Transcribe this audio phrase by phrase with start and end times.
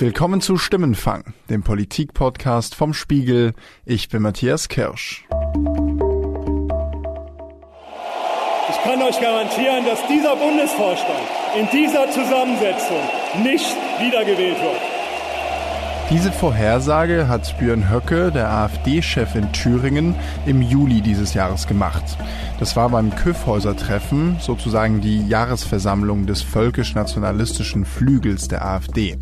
[0.00, 3.52] Willkommen zu Stimmenfang, dem Politik-Podcast vom Spiegel.
[3.84, 5.26] Ich bin Matthias Kirsch.
[8.70, 11.20] Ich kann euch garantieren, dass dieser Bundesvorstand
[11.54, 12.96] in dieser Zusammensetzung
[13.42, 14.80] nicht wiedergewählt wird.
[16.08, 20.14] Diese Vorhersage hat Björn Höcke, der AfD-Chef in Thüringen,
[20.46, 22.02] im Juli dieses Jahres gemacht.
[22.58, 29.18] Das war beim Kyffhäuser-Treffen, sozusagen die Jahresversammlung des völkisch-nationalistischen Flügels der AfD.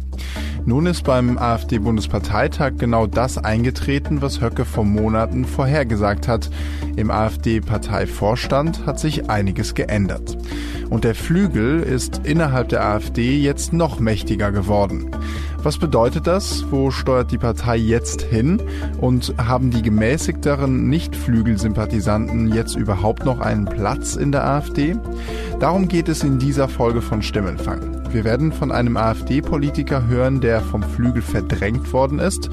[0.69, 6.51] Nun ist beim AfD-Bundesparteitag genau das eingetreten, was Höcke vor Monaten vorhergesagt hat.
[6.95, 10.37] Im AfD-Parteivorstand hat sich einiges geändert.
[10.91, 15.11] Und der Flügel ist innerhalb der AfD jetzt noch mächtiger geworden.
[15.63, 16.65] Was bedeutet das?
[16.71, 18.63] Wo steuert die Partei jetzt hin?
[19.01, 24.97] Und haben die gemäßigteren Nicht-Flügelsympathisanten jetzt überhaupt noch einen Platz in der AfD?
[25.59, 27.99] Darum geht es in dieser Folge von Stimmenfang.
[28.13, 32.49] Wir werden von einem AfD-Politiker hören, der vom Flügel verdrängt worden ist.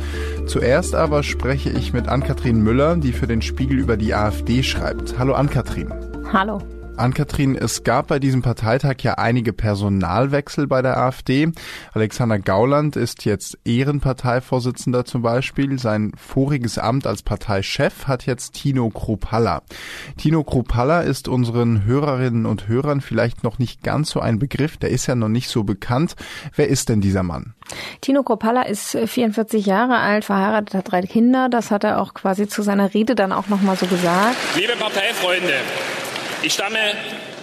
[0.48, 5.20] Zuerst aber spreche ich mit Ann-Kathrin Müller, die für den Spiegel über die AfD schreibt.
[5.20, 5.94] Hallo Ann-Kathrin.
[6.34, 6.60] Hallo.
[6.98, 11.52] Ann-Kathrin, es gab bei diesem Parteitag ja einige Personalwechsel bei der AfD.
[11.94, 15.78] Alexander Gauland ist jetzt Ehrenparteivorsitzender zum Beispiel.
[15.80, 19.62] Sein voriges Amt als Parteichef hat jetzt Tino Kropalla.
[20.18, 24.78] Tino Kropalla ist unseren Hörerinnen und Hörern vielleicht noch nicht ganz so ein Begriff.
[24.78, 26.16] Der ist ja noch nicht so bekannt.
[26.56, 27.54] Wer ist denn dieser Mann?
[28.02, 31.50] Tino Kropalla ist 44 Jahre alt, verheiratet, hat drei Kinder.
[31.50, 34.36] Das hat er auch quasi zu seiner Rede dann auch nochmal so gesagt.
[34.56, 35.54] Liebe Parteifreunde,
[36.42, 36.80] ich stamme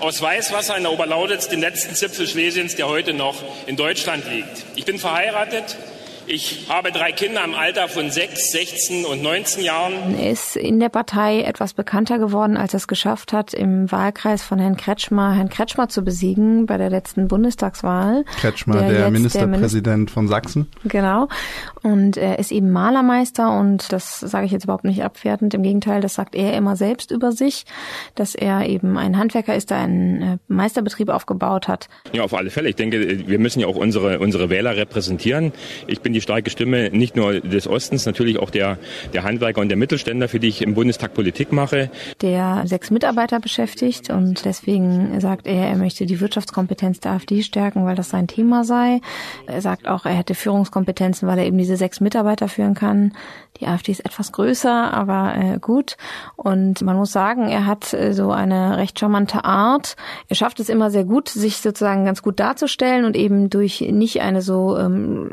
[0.01, 4.65] aus Weißwasser in der Oberlausitz, dem letzten Zipfel Schlesiens, der heute noch in Deutschland liegt.
[4.75, 5.77] Ich bin verheiratet,
[6.27, 10.19] ich habe drei Kinder im Alter von sechs, 16 und 19 Jahren.
[10.19, 14.43] Er ist in der Partei etwas bekannter geworden, als er es geschafft hat, im Wahlkreis
[14.43, 18.25] von Herrn Kretschmer, Herrn Kretschmer zu besiegen bei der letzten Bundestagswahl.
[18.41, 20.69] Kretschmer, der, der Ministerpräsident der Minister von Sachsen.
[20.85, 21.29] Genau.
[21.83, 25.55] Und er ist eben Malermeister und das sage ich jetzt überhaupt nicht abwertend.
[25.55, 27.65] Im Gegenteil, das sagt er immer selbst über sich,
[28.15, 31.89] dass er eben ein Handwerker ist, der einen äh, Meisterbetrieb aufgebaut hat.
[32.13, 32.69] Ja, auf alle Fälle.
[32.69, 35.53] Ich denke, wir müssen ja auch unsere, unsere Wähler repräsentieren.
[35.87, 38.79] Ich bin die starke Stimme nicht nur des Ostens, natürlich auch der,
[39.13, 41.91] der Handwerker und der Mittelständler, für die ich im Bundestag Politik mache.
[42.21, 47.85] Der sechs Mitarbeiter beschäftigt und deswegen sagt er, er möchte die Wirtschaftskompetenz der AfD stärken,
[47.85, 49.01] weil das sein Thema sei.
[49.47, 53.13] Er sagt auch, er hätte Führungskompetenzen, weil er eben diese sechs Mitarbeiter führen kann.
[53.61, 55.97] Die AfD ist etwas größer, aber äh, gut.
[56.37, 59.97] Und man muss sagen, er hat äh, so eine recht charmante Art.
[60.29, 64.21] Er schafft es immer sehr gut, sich sozusagen ganz gut darzustellen und eben durch nicht
[64.23, 65.31] eine so ähm,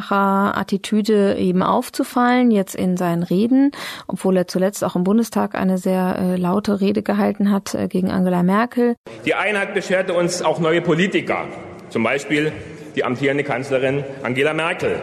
[0.00, 3.72] Scharfmacher-Attitüde eben aufzufallen, jetzt in seinen Reden,
[4.06, 8.10] obwohl er zuletzt auch im Bundestag eine sehr äh, laute Rede gehalten hat äh, gegen
[8.10, 8.96] Angela Merkel.
[9.24, 11.46] Die Einheit bescherte uns auch neue Politiker,
[11.90, 12.52] zum Beispiel
[12.96, 15.00] die amtierende Kanzlerin Angela Merkel.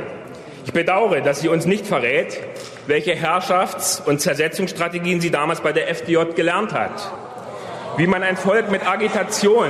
[0.66, 2.40] Ich bedauere, dass sie uns nicht verrät,
[2.88, 7.12] welche Herrschafts- und Zersetzungsstrategien sie damals bei der FDJ gelernt hat.
[7.98, 9.70] Wie man ein Volk mit Agitation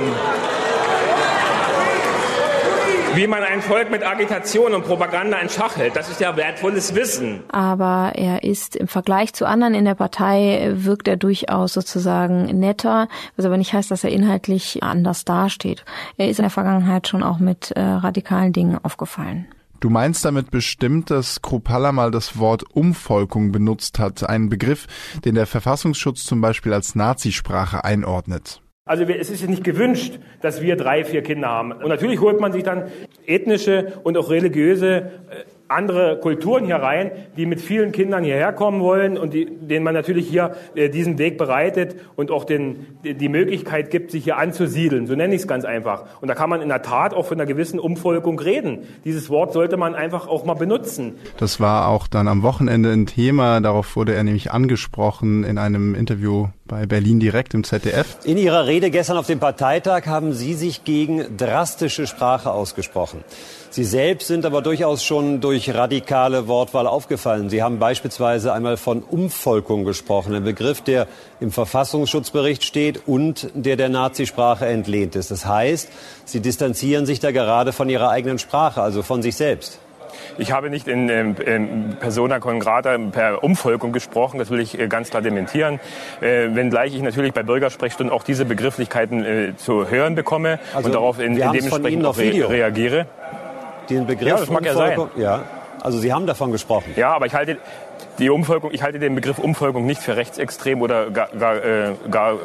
[3.16, 6.94] wie man ein Volk mit Agitation und Propaganda in Schach hält, das ist ja wertvolles
[6.94, 7.44] Wissen.
[7.48, 13.08] Aber er ist im Vergleich zu anderen in der Partei, wirkt er durchaus sozusagen netter,
[13.36, 15.86] was aber nicht heißt, dass er inhaltlich anders dasteht.
[16.18, 19.46] Er ist in der Vergangenheit schon auch mit äh, radikalen Dingen aufgefallen.
[19.80, 24.86] Du meinst damit bestimmt, dass Kropalla mal das Wort Umvolkung benutzt hat, einen Begriff,
[25.24, 28.60] den der Verfassungsschutz zum Beispiel als Nazisprache einordnet.
[28.88, 31.72] Also es ist ja nicht gewünscht, dass wir drei, vier Kinder haben.
[31.72, 32.84] Und natürlich holt man sich dann
[33.26, 35.08] ethnische und auch religiöse äh,
[35.68, 39.94] andere Kulturen hier rein, die mit vielen Kindern hierher kommen wollen und die, denen man
[39.94, 45.08] natürlich hier äh, diesen Weg bereitet und auch den, die Möglichkeit gibt, sich hier anzusiedeln.
[45.08, 46.04] So nenne ich es ganz einfach.
[46.20, 48.84] Und da kann man in der Tat auch von einer gewissen Umvolkung reden.
[49.04, 51.14] Dieses Wort sollte man einfach auch mal benutzen.
[51.38, 53.60] Das war auch dann am Wochenende ein Thema.
[53.60, 58.18] Darauf wurde er nämlich angesprochen in einem Interview bei Berlin direkt im ZDF.
[58.24, 63.24] In Ihrer Rede gestern auf dem Parteitag haben Sie sich gegen drastische Sprache ausgesprochen.
[63.70, 67.50] Sie selbst sind aber durchaus schon durch radikale Wortwahl aufgefallen.
[67.50, 71.06] Sie haben beispielsweise einmal von Umvolkung gesprochen, ein Begriff, der
[71.40, 75.30] im Verfassungsschutzbericht steht und der der Nazisprache entlehnt ist.
[75.30, 75.88] Das heißt,
[76.24, 79.78] Sie distanzieren sich da gerade von Ihrer eigenen Sprache, also von sich selbst.
[80.38, 84.78] Ich habe nicht in, in, in persona con grata per Umvolkung gesprochen, das will ich
[84.78, 85.80] äh, ganz klar dementieren.
[86.20, 90.94] Äh, wenngleich ich natürlich bei Bürgersprechstunden auch diese Begrifflichkeiten äh, zu hören bekomme also, und
[90.94, 93.06] darauf in, in dementsprechend auch re reagiere.
[93.90, 95.44] Den Begriff ja, das mag Umvolkung, ja sein.
[95.44, 95.44] Ja,
[95.82, 96.92] also Sie haben davon gesprochen.
[96.96, 97.58] Ja, aber ich halte
[98.18, 102.38] die Umvolkung, ich halte den Begriff Umvolkung nicht für rechtsextrem oder gar, gar, äh, gar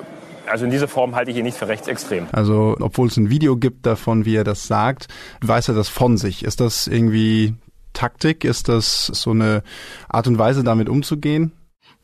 [0.48, 2.28] Also in dieser Form halte ich ihn nicht für rechtsextrem.
[2.32, 5.08] Also obwohl es ein Video gibt davon, wie er das sagt,
[5.42, 6.44] weiß er das von sich.
[6.44, 7.56] Ist das irgendwie
[7.94, 8.44] Taktik?
[8.44, 9.64] Ist das so eine
[10.10, 11.52] Art und Weise, damit umzugehen?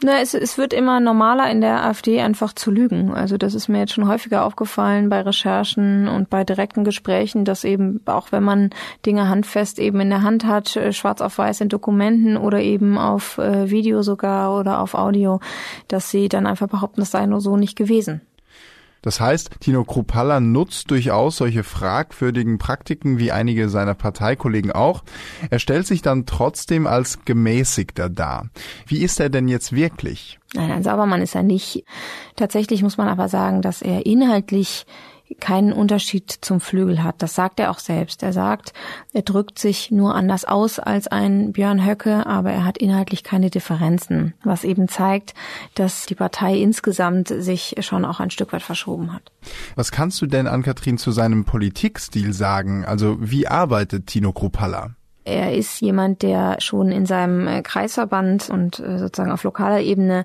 [0.03, 3.15] Na, es, es wird immer normaler in der AfD einfach zu lügen.
[3.15, 7.63] Also das ist mir jetzt schon häufiger aufgefallen bei Recherchen und bei direkten Gesprächen, dass
[7.63, 8.69] eben auch wenn man
[9.07, 12.99] Dinge handfest eben in der Hand hat, äh, schwarz auf weiß in Dokumenten oder eben
[12.99, 15.39] auf äh, Video sogar oder auf Audio,
[15.87, 18.21] dass sie dann einfach behaupten, das sei nur so nicht gewesen.
[19.07, 25.01] Das heißt, Tino Kruppalla nutzt durchaus solche fragwürdigen Praktiken wie einige seiner Parteikollegen auch.
[25.49, 28.49] Er stellt sich dann trotzdem als gemäßigter dar.
[28.85, 30.39] Wie ist er denn jetzt wirklich?
[30.55, 31.85] Nein, ein Saubermann ist er nicht.
[32.35, 34.85] Tatsächlich muss man aber sagen, dass er inhaltlich
[35.39, 37.21] keinen Unterschied zum Flügel hat.
[37.21, 38.23] Das sagt er auch selbst.
[38.23, 38.73] Er sagt,
[39.13, 43.49] er drückt sich nur anders aus als ein Björn Höcke, aber er hat inhaltlich keine
[43.49, 45.33] Differenzen, was eben zeigt,
[45.75, 49.31] dass die Partei insgesamt sich schon auch ein Stück weit verschoben hat.
[49.75, 52.85] Was kannst du denn, Ann-Kathrin, zu seinem Politikstil sagen?
[52.85, 54.96] Also wie arbeitet Tino Kruppalla?
[55.27, 60.23] Er ist jemand, der schon in seinem äh, Kreisverband und äh, sozusagen auf lokaler Ebene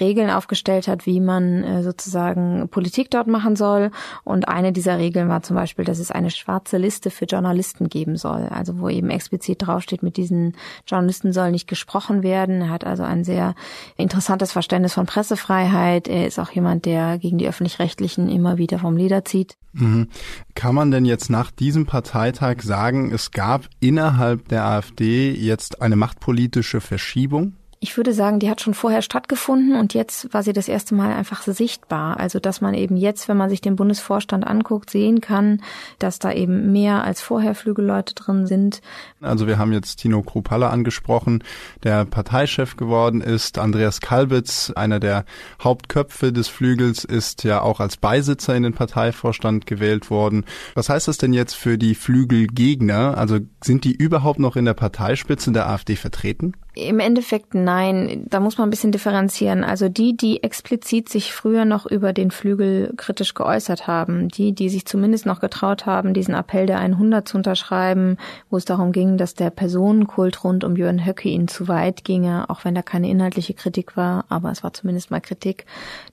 [0.00, 3.90] Regeln aufgestellt hat, wie man äh, sozusagen Politik dort machen soll.
[4.24, 8.16] Und eine dieser Regeln war zum Beispiel, dass es eine schwarze Liste für Journalisten geben
[8.16, 8.48] soll.
[8.48, 10.56] Also wo eben explizit draufsteht, mit diesen
[10.86, 12.62] Journalisten soll nicht gesprochen werden.
[12.62, 13.54] Er hat also ein sehr
[13.98, 16.08] interessantes Verständnis von Pressefreiheit.
[16.08, 19.58] Er ist auch jemand, der gegen die öffentlich-rechtlichen immer wieder vom Leder zieht.
[19.72, 20.08] Mhm.
[20.54, 25.96] Kann man denn jetzt nach diesem Parteitag sagen, es gab innerhalb der AfD jetzt eine
[25.96, 27.54] machtpolitische Verschiebung?
[27.80, 31.12] Ich würde sagen, die hat schon vorher stattgefunden und jetzt war sie das erste Mal
[31.12, 32.18] einfach sichtbar.
[32.18, 35.62] Also, dass man eben jetzt, wenn man sich den Bundesvorstand anguckt, sehen kann,
[36.00, 38.80] dass da eben mehr als vorher Flügelleute drin sind.
[39.20, 41.44] Also, wir haben jetzt Tino Kruppalla angesprochen,
[41.84, 43.58] der Parteichef geworden ist.
[43.58, 45.24] Andreas Kalbitz, einer der
[45.62, 50.46] Hauptköpfe des Flügels, ist ja auch als Beisitzer in den Parteivorstand gewählt worden.
[50.74, 53.16] Was heißt das denn jetzt für die Flügelgegner?
[53.16, 56.54] Also, sind die überhaupt noch in der Parteispitze der AfD vertreten?
[56.78, 59.64] Im Endeffekt nein, da muss man ein bisschen differenzieren.
[59.64, 64.68] Also die, die explizit sich früher noch über den Flügel kritisch geäußert haben, die, die
[64.68, 68.16] sich zumindest noch getraut haben, diesen Appell der 100 zu unterschreiben,
[68.48, 72.48] wo es darum ging, dass der Personenkult rund um Jürgen Höcke ihnen zu weit ginge,
[72.48, 75.66] auch wenn da keine inhaltliche Kritik war, aber es war zumindest mal Kritik.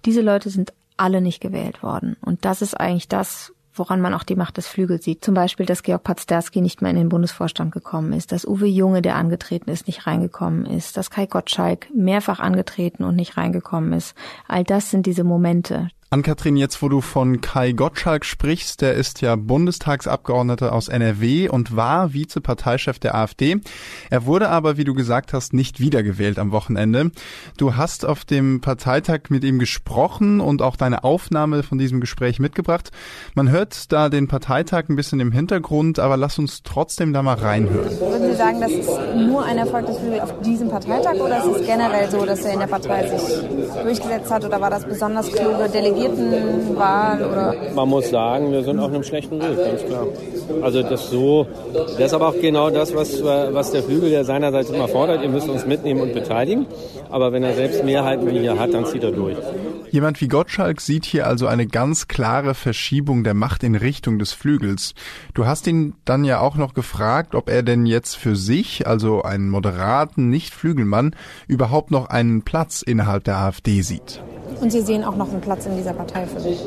[0.06, 2.16] Diese Leute sind alle nicht gewählt worden.
[2.22, 5.24] Und das ist eigentlich das, woran man auch die Macht des Flügels sieht.
[5.24, 9.02] Zum Beispiel, dass Georg Pazderski nicht mehr in den Bundesvorstand gekommen ist, dass Uwe Junge,
[9.02, 14.16] der angetreten ist, nicht reingekommen ist, dass Kai Gottschalk mehrfach angetreten und nicht reingekommen ist.
[14.48, 15.90] All das sind diese Momente.
[16.12, 21.76] Ann-Kathrin, jetzt wo du von Kai Gottschalk sprichst, der ist ja Bundestagsabgeordneter aus NRW und
[21.76, 23.58] war Vizeparteichef der AfD.
[24.12, 27.10] Er wurde aber, wie du gesagt hast, nicht wiedergewählt am Wochenende.
[27.58, 32.40] Du hast auf dem Parteitag mit ihm gesprochen und auch deine Aufnahme von diesem Gespräch
[32.40, 32.92] mitgebracht.
[33.34, 37.34] Man hört da den Parteitag ein bisschen im Hintergrund, aber lass uns trotzdem da mal
[37.34, 38.00] reinhören.
[38.00, 41.62] Würden Sie sagen, das ist nur ein Erfolg des Flügels auf diesem Parteitag oder ist
[41.62, 43.40] es generell so, dass er in der Partei sich
[43.82, 46.66] durchgesetzt hat oder war das besonders kluge Delegierte?
[46.76, 47.56] Delegiertenwahl oder?
[47.74, 50.08] Man muss sagen, wir sind auf einem schlechten Weg, ganz klar.
[50.62, 54.70] Also das so, das ist aber auch genau das, was, was der Flügel ja seinerseits
[54.70, 55.24] immer fordert.
[55.24, 56.68] Ihr müsst uns mitnehmen und beteiligen.
[57.10, 59.38] Aber wenn er selbst Mehrheiten wie hier hat, dann zieht er durch.
[59.92, 64.34] Jemand wie Gottschalk sieht hier also eine ganz klare Verschiebung der Macht in Richtung des
[64.34, 64.94] Flügels.
[65.34, 69.22] Du hast ihn dann ja auch noch gefragt, ob er denn jetzt für sich, also
[69.22, 71.16] einen moderaten Nicht-Flügelmann,
[71.48, 74.22] überhaupt noch einen Platz innerhalb der AfD sieht.
[74.62, 76.60] Und Sie sehen auch noch einen Platz in dieser Partei für sich?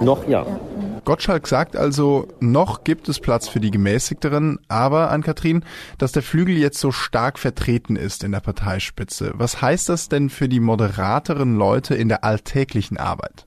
[0.00, 0.44] Noch ja.
[0.44, 0.60] ja.
[1.04, 5.64] Gottschalk sagt also, noch gibt es Platz für die Gemäßigteren, aber an Kathrin,
[5.98, 9.32] dass der Flügel jetzt so stark vertreten ist in der Parteispitze.
[9.34, 13.46] Was heißt das denn für die moderateren Leute in der alltäglichen Arbeit?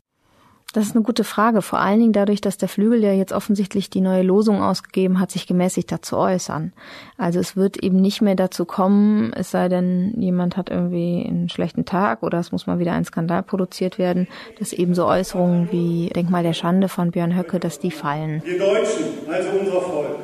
[0.75, 1.62] Das ist eine gute Frage.
[1.62, 5.32] Vor allen Dingen dadurch, dass der Flügel, der jetzt offensichtlich die neue Losung ausgegeben hat,
[5.32, 6.74] sich gemäßigt dazu äußern.
[7.17, 11.48] Also es wird eben nicht mehr dazu kommen, es sei denn, jemand hat irgendwie einen
[11.48, 14.27] schlechten Tag oder es muss mal wieder ein Skandal produziert werden,
[14.60, 18.41] dass eben so Äußerungen wie Denkmal der Schande von Björn Höcke, dass die fallen.
[18.44, 20.17] Wir Deutschen, also unser Volk,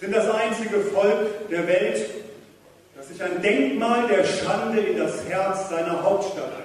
[0.00, 2.10] sind das einzige Volk der Welt,
[2.94, 6.60] das sich ein Denkmal der Schande in das Herz seiner Hauptstadt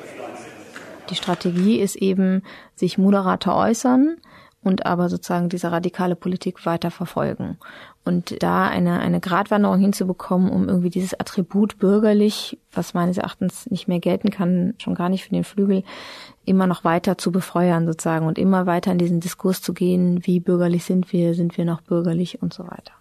[1.09, 2.41] die Strategie ist eben,
[2.75, 4.17] sich moderater äußern
[4.65, 7.57] und aber sozusagen diese radikale Politik weiter verfolgen.
[8.03, 13.88] Und da eine, eine Gratwanderung hinzubekommen, um irgendwie dieses Attribut bürgerlich, was meines Erachtens nicht
[13.88, 15.83] mehr gelten kann, schon gar nicht für den Flügel,
[16.45, 20.39] immer noch weiter zu befeuern sozusagen und immer weiter in diesen Diskurs zu gehen, wie
[20.39, 22.93] bürgerlich sind wir, sind wir noch bürgerlich und so weiter.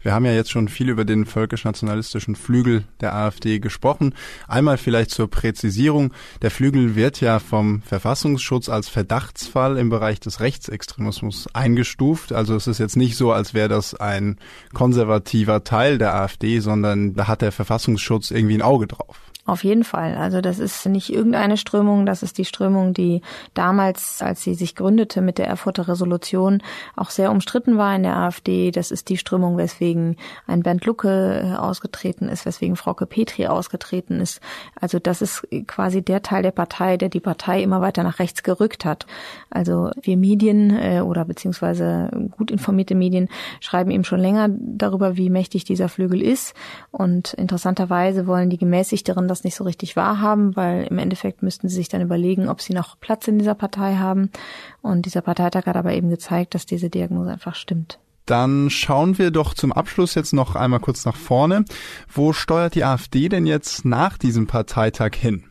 [0.00, 4.14] Wir haben ja jetzt schon viel über den völkisch-nationalistischen Flügel der AfD gesprochen.
[4.46, 6.12] Einmal vielleicht zur Präzisierung.
[6.42, 12.32] Der Flügel wird ja vom Verfassungsschutz als Verdachtsfall im Bereich des Rechtsextremismus eingestuft.
[12.32, 14.38] Also es ist jetzt nicht so, als wäre das ein
[14.72, 19.27] konservativer Teil der AfD, sondern da hat der Verfassungsschutz irgendwie ein Auge drauf.
[19.48, 20.14] Auf jeden Fall.
[20.14, 23.22] Also das ist nicht irgendeine Strömung, das ist die Strömung, die
[23.54, 26.62] damals, als sie sich gründete mit der Erfurter Resolution,
[26.96, 28.70] auch sehr umstritten war in der AfD.
[28.72, 34.20] Das ist die Strömung, weswegen ein Bernd Lucke äh, ausgetreten ist, weswegen Frauke Petri ausgetreten
[34.20, 34.42] ist.
[34.78, 38.42] Also das ist quasi der Teil der Partei, der die Partei immer weiter nach rechts
[38.42, 39.06] gerückt hat.
[39.48, 45.30] Also wir Medien äh, oder beziehungsweise gut informierte Medien schreiben eben schon länger darüber, wie
[45.30, 46.52] mächtig dieser Flügel ist.
[46.90, 51.68] Und interessanterweise wollen die gemäßigteren das das nicht so richtig wahrhaben, weil im Endeffekt müssten
[51.68, 54.30] sie sich dann überlegen, ob sie noch Platz in dieser Partei haben.
[54.82, 57.98] Und dieser Parteitag hat aber eben gezeigt, dass diese Diagnose einfach stimmt.
[58.26, 61.64] Dann schauen wir doch zum Abschluss jetzt noch einmal kurz nach vorne.
[62.12, 65.44] Wo steuert die AfD denn jetzt nach diesem Parteitag hin?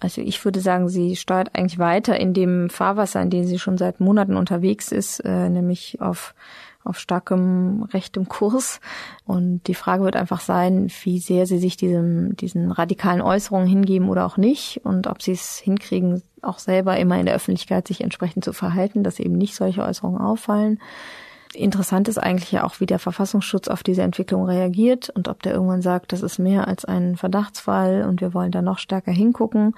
[0.00, 3.78] Also ich würde sagen, sie steuert eigentlich weiter in dem Fahrwasser, in dem sie schon
[3.78, 6.34] seit Monaten unterwegs ist, äh, nämlich auf
[6.84, 8.80] auf starkem rechtem Kurs.
[9.26, 14.08] Und die Frage wird einfach sein, wie sehr sie sich diesem, diesen radikalen Äußerungen hingeben
[14.08, 18.02] oder auch nicht und ob sie es hinkriegen, auch selber immer in der Öffentlichkeit sich
[18.02, 20.78] entsprechend zu verhalten, dass eben nicht solche Äußerungen auffallen.
[21.54, 25.52] Interessant ist eigentlich ja auch, wie der Verfassungsschutz auf diese Entwicklung reagiert und ob der
[25.54, 29.74] irgendwann sagt, das ist mehr als ein Verdachtsfall und wir wollen da noch stärker hingucken.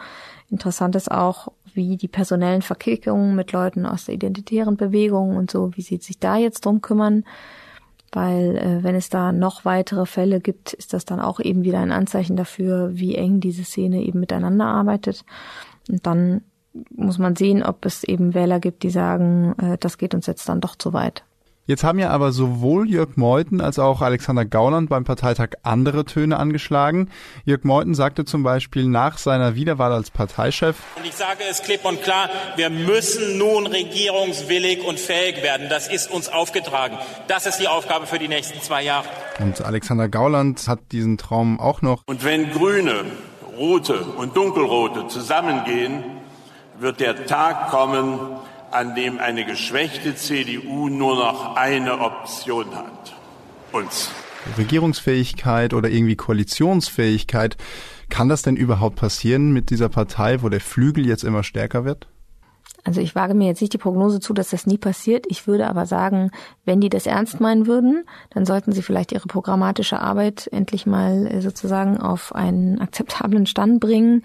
[0.50, 5.76] Interessant ist auch, wie die personellen Verquickungen mit Leuten aus der identitären Bewegung und so,
[5.76, 7.24] wie sie sich da jetzt drum kümmern.
[8.12, 11.80] Weil äh, wenn es da noch weitere Fälle gibt, ist das dann auch eben wieder
[11.80, 15.24] ein Anzeichen dafür, wie eng diese Szene eben miteinander arbeitet.
[15.88, 16.42] Und dann
[16.94, 20.48] muss man sehen, ob es eben Wähler gibt, die sagen, äh, das geht uns jetzt
[20.48, 21.24] dann doch zu weit.
[21.68, 26.38] Jetzt haben ja aber sowohl Jörg Meuthen als auch Alexander Gauland beim Parteitag andere Töne
[26.38, 27.10] angeschlagen.
[27.44, 30.76] Jörg Meuthen sagte zum Beispiel nach seiner Wiederwahl als Parteichef.
[30.96, 35.66] Und ich sage es klipp und klar, wir müssen nun regierungswillig und fähig werden.
[35.68, 36.98] Das ist uns aufgetragen.
[37.26, 39.08] Das ist die Aufgabe für die nächsten zwei Jahre.
[39.40, 42.04] Und Alexander Gauland hat diesen Traum auch noch.
[42.06, 43.06] Und wenn Grüne,
[43.58, 46.04] Rote und Dunkelrote zusammengehen,
[46.78, 48.20] wird der Tag kommen,
[48.76, 53.16] an dem eine geschwächte CDU nur noch eine Option hat.
[53.72, 54.10] Uns.
[54.58, 57.56] Regierungsfähigkeit oder irgendwie Koalitionsfähigkeit.
[58.10, 62.06] Kann das denn überhaupt passieren mit dieser Partei, wo der Flügel jetzt immer stärker wird?
[62.86, 65.26] Also ich wage mir jetzt nicht die Prognose zu, dass das nie passiert.
[65.28, 66.30] Ich würde aber sagen,
[66.64, 71.26] wenn die das ernst meinen würden, dann sollten sie vielleicht ihre programmatische Arbeit endlich mal
[71.26, 74.22] äh, sozusagen auf einen akzeptablen Stand bringen.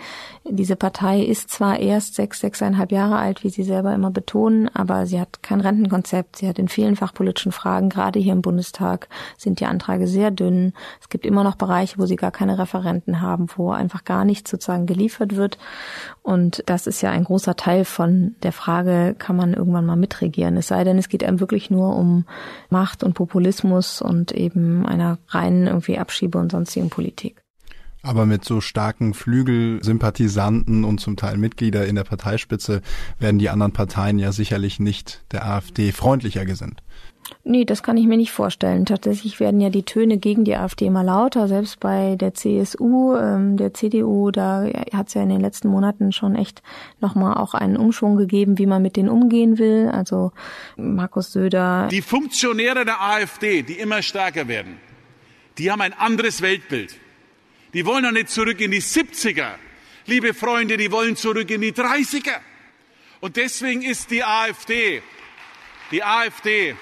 [0.48, 5.08] Diese Partei ist zwar erst sechs, sechseinhalb Jahre alt, wie sie selber immer betonen, aber
[5.08, 6.36] sie hat kein Rentenkonzept.
[6.36, 9.08] Sie hat in vielen fachpolitischen Fragen, gerade hier im Bundestag,
[9.40, 10.74] sind die Anträge sehr dünn.
[11.02, 14.52] Es gibt immer noch Bereiche, wo sie gar keine Referenten haben, wo einfach gar nichts
[14.52, 15.58] sozusagen geliefert wird.
[16.22, 20.58] Und das ist ja ein großer Teil von der Frage, kann man irgendwann mal mitregieren?
[20.58, 22.26] Es sei denn, es geht einem wirklich nur um
[22.70, 27.42] Macht und Populismus und eben einer reinen irgendwie Abschiebe- und sonstigen Politik.
[28.04, 32.82] Aber mit so starken Flügelsympathisanten und zum Teil Mitglieder in der Parteispitze
[33.20, 36.82] werden die anderen Parteien ja sicherlich nicht der AfD freundlicher gesinnt.
[37.44, 38.86] Nee, das kann ich mir nicht vorstellen.
[38.86, 43.58] Tatsächlich werden ja die Töne gegen die AfD immer lauter, selbst bei der CSU, ähm,
[43.58, 46.62] der CDU, da hat es ja in den letzten Monaten schon echt
[47.00, 49.90] nochmal auch einen Umschwung gegeben, wie man mit denen umgehen will.
[49.92, 50.32] Also
[50.78, 51.88] Markus Söder.
[51.90, 54.78] Die Funktionäre der AfD, die immer stärker werden,
[55.58, 56.96] die haben ein anderes Weltbild.
[57.74, 59.56] Die wollen doch nicht zurück in die 70er.
[60.06, 62.40] Liebe Freunde, die wollen zurück in die 30er.
[63.20, 65.02] Und deswegen ist die AfD,
[65.92, 66.76] die AfD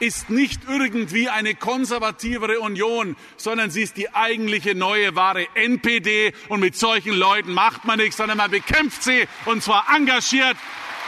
[0.00, 6.32] ist nicht irgendwie eine konservativere Union, sondern sie ist die eigentliche neue wahre NPD.
[6.48, 10.56] Und mit solchen Leuten macht man nichts, sondern man bekämpft sie und zwar engagiert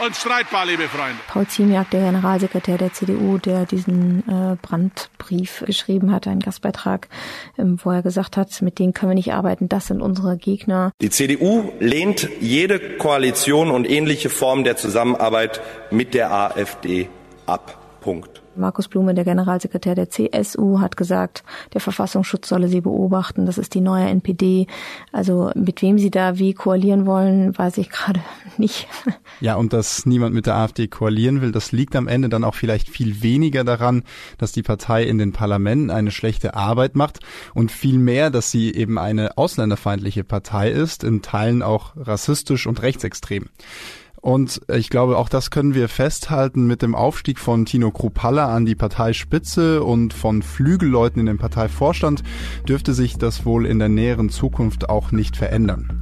[0.04, 1.18] und streitbar, liebe Freunde.
[1.28, 7.09] Paul Ziemiak, der Generalsekretär der CDU, der diesen äh, Brandbrief geschrieben hat, einen Gastbeitrag,
[7.59, 10.92] ähm, wo er gesagt hat, mit denen können wir nicht arbeiten, das sind unsere Gegner.
[11.02, 17.09] Die CDU lehnt jede Koalition und ähnliche Formen der Zusammenarbeit mit der AfD
[17.47, 17.76] ab.
[18.00, 18.39] Punkt.
[18.57, 23.47] Markus Blume, der Generalsekretär der CSU, hat gesagt, der Verfassungsschutz solle sie beobachten.
[23.47, 24.66] Das ist die neue NPD.
[25.12, 28.21] Also mit wem sie da wie koalieren wollen, weiß ich gerade
[28.57, 28.88] nicht.
[29.40, 32.54] Ja, und dass niemand mit der AfD koalieren will, das liegt am Ende dann auch
[32.54, 34.02] vielleicht viel weniger daran,
[34.38, 37.21] dass die Partei in den Parlamenten eine schlechte Arbeit macht
[37.54, 42.83] und viel mehr, dass sie eben eine ausländerfeindliche Partei ist, in Teilen auch rassistisch und
[42.83, 43.47] rechtsextrem.
[44.21, 48.67] Und ich glaube, auch das können wir festhalten mit dem Aufstieg von Tino Kruppalla an
[48.67, 52.23] die Parteispitze und von Flügelleuten in den Parteivorstand
[52.69, 56.00] dürfte sich das wohl in der näheren Zukunft auch nicht verändern.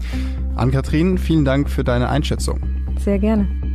[0.57, 2.61] Ann-Kathrin, vielen Dank für deine Einschätzung.
[2.99, 3.68] Sehr gerne.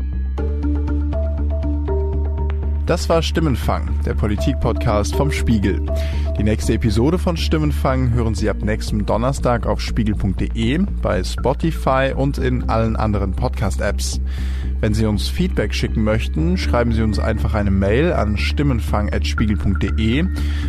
[2.86, 5.86] Das war Stimmenfang, der Politik-Podcast vom Spiegel.
[6.38, 12.40] Die nächste Episode von Stimmenfang hören Sie ab nächstem Donnerstag auf spiegel.de, bei Spotify und
[12.40, 14.20] in allen anderen Podcast-Apps.
[14.84, 20.26] Wenn Sie uns Feedback schicken möchten, schreiben Sie uns einfach eine Mail an stimmenfang.spiegel.de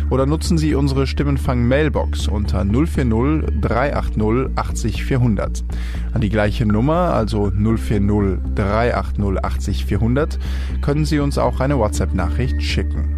[0.09, 5.65] oder nutzen Sie unsere Stimmenfang-Mailbox unter 040 380 80 400.
[6.13, 10.39] An die gleiche Nummer, also 040 380 80 400,
[10.81, 13.14] können Sie uns auch eine WhatsApp-Nachricht schicken.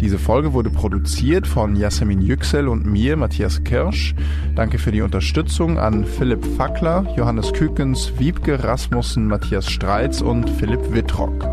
[0.00, 4.14] Diese Folge wurde produziert von Yasemin Yüksel und mir, Matthias Kirsch.
[4.54, 10.92] Danke für die Unterstützung an Philipp Fackler, Johannes Kükens, Wiebke Rasmussen, Matthias Streitz und Philipp
[10.92, 11.48] Wittrock.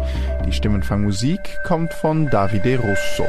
[0.47, 3.25] Die Stimmenfangmusik kommt von Davide Russo.